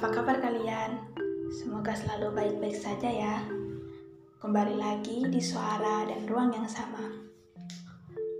[0.00, 0.96] Apa kabar kalian?
[1.52, 3.36] Semoga selalu baik-baik saja ya.
[4.40, 7.04] Kembali lagi di suara dan ruang yang sama.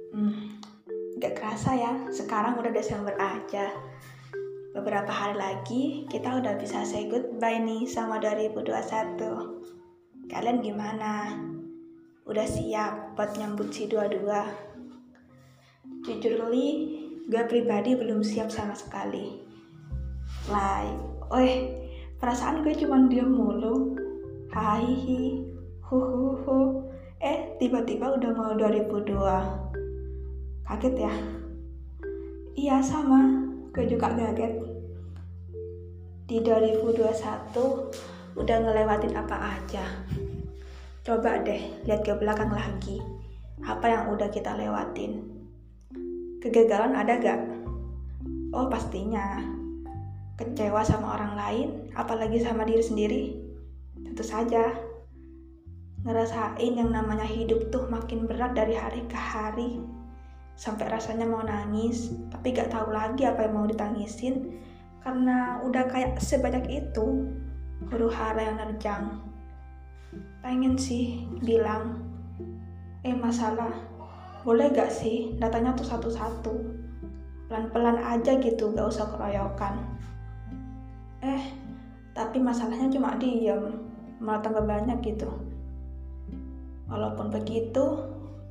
[0.09, 0.57] Hmm,
[1.21, 3.77] gak kerasa ya, sekarang udah Desember aja.
[4.73, 10.33] Beberapa hari lagi kita udah bisa say goodbye nih sama 2021.
[10.33, 11.37] Kalian gimana?
[12.25, 14.49] Udah siap buat nyambut si dua-dua?
[16.09, 16.89] Jujur li,
[17.29, 19.50] gue pribadi belum siap sama sekali.
[20.49, 20.97] Like,
[21.37, 21.57] eh,
[22.17, 23.93] perasaan gue cuma diam mulu.
[24.49, 25.45] Hahihi,
[25.85, 26.89] huhuhu.
[27.21, 29.37] Eh, tiba-tiba udah mau 2002.
[30.65, 31.15] Kaget ya?
[32.57, 33.45] Iya sama,
[33.77, 34.57] gue juga kaget.
[36.25, 37.91] Di 2021
[38.39, 39.85] udah ngelewatin apa aja.
[41.05, 43.03] Coba deh lihat ke belakang lagi.
[43.61, 45.21] Apa yang udah kita lewatin?
[46.41, 47.41] Kegagalan ada gak?
[48.57, 49.60] Oh pastinya.
[50.41, 53.23] Kecewa sama orang lain, apalagi sama diri sendiri?
[53.93, 54.73] Tentu saja.
[56.01, 59.85] Ngerasain yang namanya hidup tuh makin berat dari hari ke hari.
[60.57, 64.57] Sampai rasanya mau nangis, tapi gak tahu lagi apa yang mau ditangisin
[65.05, 67.29] karena udah kayak sebanyak itu
[67.93, 69.21] huru hara yang nerjang.
[70.41, 72.01] Pengen sih bilang,
[73.05, 73.77] eh masalah
[74.41, 76.53] boleh gak sih datanya tuh satu-satu
[77.53, 80.01] pelan-pelan aja gitu gak usah keroyokan
[81.21, 81.45] eh
[82.17, 83.77] tapi masalahnya cuma diem
[84.21, 85.29] malah tambah banyak gitu.
[86.91, 88.05] Walaupun begitu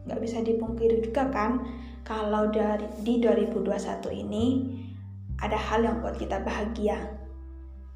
[0.09, 1.61] gak bisa dipungkiri juga kan
[2.01, 3.69] kalau dari di 2021
[4.25, 4.45] ini
[5.37, 6.97] ada hal yang buat kita bahagia.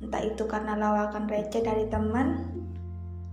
[0.04, 2.54] Entah itu karena lawakan receh dari teman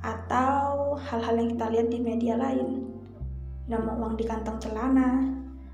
[0.01, 2.89] atau hal-hal yang kita lihat di media lain.
[3.69, 5.31] Nemu uang di kantong celana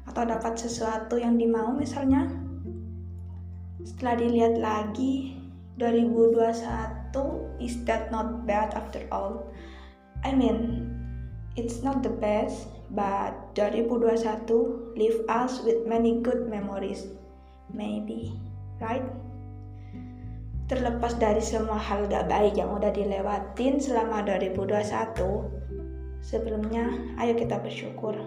[0.09, 2.27] atau dapat sesuatu yang dimau misalnya.
[3.87, 5.37] Setelah dilihat lagi
[5.79, 9.53] 2021 is that not bad after all?
[10.25, 10.89] I mean
[11.57, 17.07] it's not the best but 2021 leave us with many good memories.
[17.73, 18.33] Maybe
[18.81, 19.05] right?
[20.67, 25.57] Terlepas dari semua hal gak baik yang udah dilewatin selama 2021
[26.27, 26.91] Sebelumnya,
[27.23, 28.19] ayo kita bersyukur.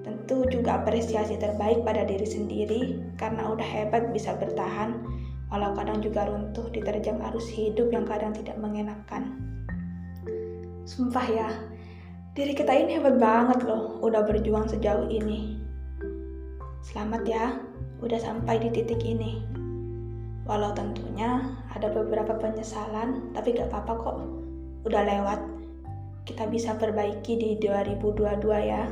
[0.00, 2.80] Tentu juga apresiasi terbaik pada diri sendiri
[3.20, 5.04] karena udah hebat bisa bertahan
[5.50, 9.38] walau kadang juga runtuh diterjang arus hidup yang kadang tidak mengenakan.
[10.86, 11.48] Sumpah ya,
[12.34, 15.58] diri kita ini hebat banget loh udah berjuang sejauh ini.
[16.86, 17.58] Selamat ya,
[18.02, 19.42] udah sampai di titik ini.
[20.46, 24.18] Walau tentunya ada beberapa penyesalan, tapi gak apa-apa kok.
[24.86, 25.42] Udah lewat,
[26.22, 28.86] kita bisa perbaiki di 2022 ya.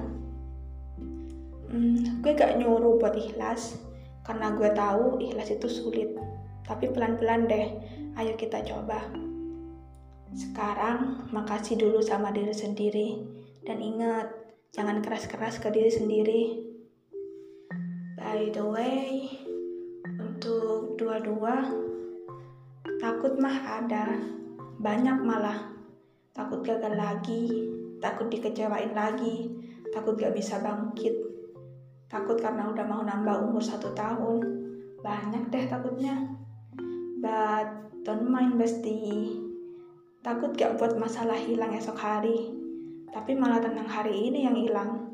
[1.70, 3.78] Hmm, gue gak nyuruh buat ikhlas,
[4.26, 6.10] karena gue tahu ikhlas itu sulit.
[6.64, 7.66] Tapi pelan-pelan deh,
[8.16, 9.04] ayo kita coba.
[10.34, 13.08] Sekarang, makasih dulu sama diri sendiri.
[13.62, 14.32] Dan ingat,
[14.72, 16.42] jangan keras-keras ke diri sendiri.
[18.18, 19.28] By the way,
[20.18, 21.68] untuk dua-dua,
[22.98, 24.18] takut mah ada.
[24.80, 25.70] Banyak malah
[26.34, 27.70] takut gagal lagi,
[28.02, 29.54] takut dikecewain lagi,
[29.94, 31.14] takut gak bisa bangkit,
[32.10, 34.42] takut karena udah mau nambah umur satu tahun,
[34.98, 36.33] banyak deh takutnya.
[38.54, 39.34] Bestie,
[40.22, 42.54] takut gak buat masalah hilang esok hari,
[43.10, 45.10] tapi malah tentang hari ini yang hilang.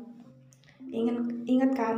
[0.85, 1.17] Ingat,
[1.49, 1.97] ingat kan,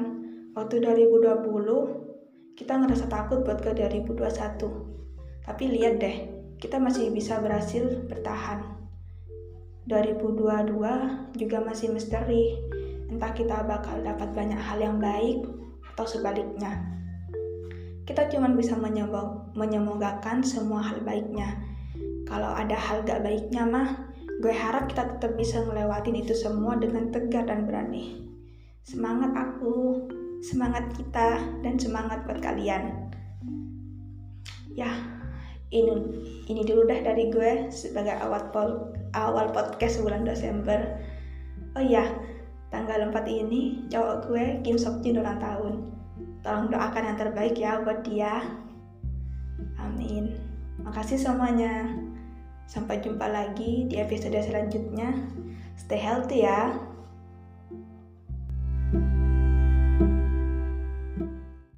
[0.56, 5.44] waktu 2020 kita ngerasa takut buat ke 2021.
[5.44, 6.18] Tapi lihat deh,
[6.64, 8.64] kita masih bisa berhasil bertahan.
[9.84, 12.56] 2022 juga masih misteri.
[13.12, 15.44] Entah kita bakal dapat banyak hal yang baik
[15.92, 17.03] atau sebaliknya.
[18.04, 18.76] Kita cuma bisa
[19.56, 21.56] menyemogakan semua hal baiknya.
[22.28, 24.12] Kalau ada hal gak baiknya mah,
[24.44, 28.28] gue harap kita tetap bisa ngelewatin itu semua dengan tegar dan berani.
[28.84, 30.04] Semangat aku,
[30.44, 33.08] semangat kita, dan semangat buat kalian.
[34.76, 34.92] Ya,
[35.72, 35.96] ini
[36.52, 41.00] ini dulu dah dari gue sebagai awal pol, awal podcast bulan Desember.
[41.80, 42.12] Oh iya,
[42.68, 46.03] tanggal 4 ini cowok gue Kim Sok Jin ulang tahun.
[46.44, 48.44] Tolong doakan yang terbaik ya buat dia.
[49.80, 50.36] Amin.
[50.84, 51.88] Makasih semuanya.
[52.68, 55.16] Sampai jumpa lagi di episode selanjutnya.
[55.80, 56.93] Stay healthy ya.